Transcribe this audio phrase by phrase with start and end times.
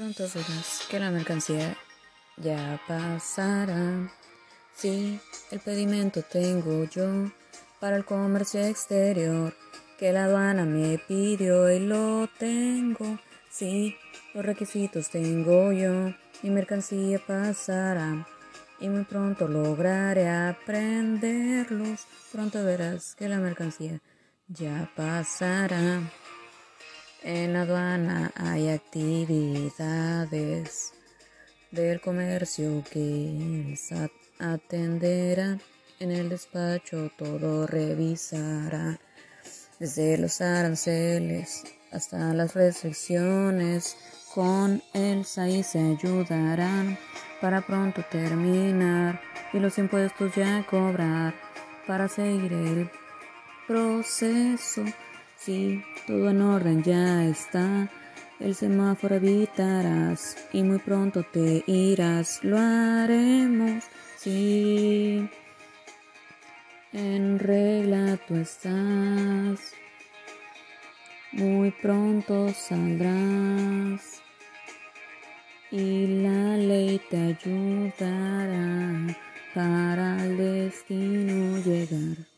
[0.00, 1.76] Pronto verás que la mercancía
[2.38, 4.10] ya pasará.
[4.74, 5.20] Sí,
[5.50, 7.30] el pedimento tengo yo
[7.80, 9.54] para el comercio exterior
[9.98, 13.18] que la aduana me pidió y lo tengo.
[13.50, 13.94] Sí,
[14.32, 18.26] los requisitos tengo yo, mi mercancía pasará
[18.80, 22.06] y muy pronto lograré aprenderlos.
[22.32, 24.00] Pronto verás que la mercancía
[24.48, 26.00] ya pasará.
[27.22, 30.94] En la aduana hay actividades
[31.70, 35.58] del comercio que SAT atenderá.
[35.98, 38.98] En el despacho todo revisará,
[39.78, 43.98] desde los aranceles hasta las restricciones.
[44.34, 46.96] Con el SAI se ayudarán
[47.42, 49.20] para pronto terminar
[49.52, 51.34] y los impuestos ya cobrar
[51.86, 52.90] para seguir el
[53.66, 54.86] proceso.
[55.40, 57.88] Si todo en orden ya está,
[58.40, 62.44] el semáforo evitarás y muy pronto te irás.
[62.44, 63.84] Lo haremos
[64.18, 65.26] si
[66.92, 69.72] en regla tú estás.
[71.32, 74.20] Muy pronto saldrás
[75.70, 79.16] y la ley te ayudará
[79.54, 82.29] para el destino llegar.